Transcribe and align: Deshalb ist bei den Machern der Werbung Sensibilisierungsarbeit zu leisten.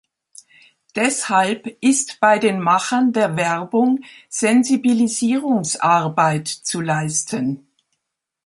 Deshalb 0.95 1.77
ist 1.79 2.19
bei 2.19 2.39
den 2.39 2.59
Machern 2.59 3.13
der 3.13 3.35
Werbung 3.37 4.03
Sensibilisierungsarbeit 4.29 6.47
zu 6.47 6.81
leisten. 6.81 7.67